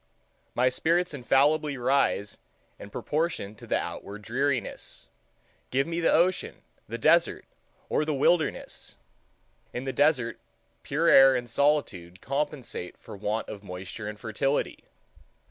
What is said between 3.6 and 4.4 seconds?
the outward